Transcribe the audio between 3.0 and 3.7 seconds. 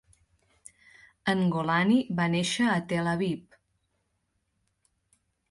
Aviv.